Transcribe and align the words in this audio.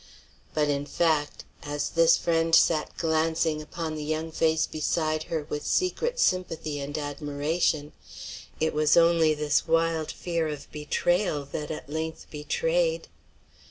But 0.55 0.67
in 0.67 0.87
fact, 0.87 1.45
as 1.61 1.89
this 1.91 2.17
friend 2.17 2.55
sat 2.55 2.97
glancing 2.97 3.61
upon 3.61 3.93
the 3.93 4.03
young 4.03 4.31
face 4.31 4.65
beside 4.65 5.25
her 5.25 5.43
with 5.47 5.63
secret 5.63 6.19
sympathy 6.19 6.79
and 6.79 6.97
admiration, 6.97 7.91
it 8.59 8.73
was 8.73 8.97
only 8.97 9.35
this 9.35 9.67
wild 9.67 10.11
fear 10.11 10.47
of 10.47 10.71
betrayal 10.71 11.45
that 11.51 11.69
at 11.69 11.87
length 11.87 12.25
betrayed. 12.31 13.09